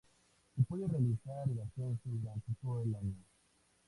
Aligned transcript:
Se 0.55 0.63
puede 0.63 0.87
realizar 0.87 1.47
el 1.47 1.61
ascenso 1.61 2.01
durante 2.09 2.51
todo 2.63 2.81
el 2.81 2.95
año. 2.95 3.23